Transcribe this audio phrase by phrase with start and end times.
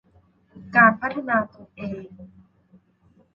[0.75, 2.05] การพัฒนาตนเอง